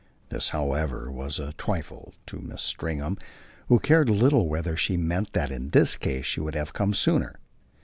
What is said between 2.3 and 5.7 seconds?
Mrs. Stringham, who cared little whether she meant that in